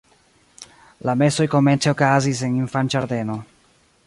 La 1.09 1.15
mesoj 1.23 1.47
komence 1.57 1.93
okazis 1.93 2.43
en 2.49 2.57
infanĝardeno. 2.65 3.41